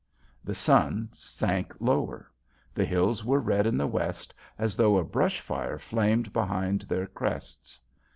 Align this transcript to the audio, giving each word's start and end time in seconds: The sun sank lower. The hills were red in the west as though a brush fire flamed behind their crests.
The 0.43 0.55
sun 0.55 1.09
sank 1.11 1.75
lower. 1.79 2.31
The 2.73 2.85
hills 2.85 3.23
were 3.23 3.39
red 3.39 3.67
in 3.67 3.77
the 3.77 3.85
west 3.85 4.33
as 4.57 4.75
though 4.75 4.97
a 4.97 5.03
brush 5.03 5.41
fire 5.41 5.77
flamed 5.77 6.33
behind 6.33 6.81
their 6.81 7.05
crests. 7.05 7.79